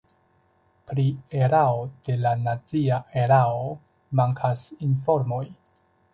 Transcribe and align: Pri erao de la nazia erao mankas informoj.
Pri 0.91 1.03
erao 1.39 1.83
de 2.07 2.15
la 2.21 2.31
nazia 2.47 2.99
erao 3.25 3.61
mankas 4.23 4.67
informoj. 4.91 5.45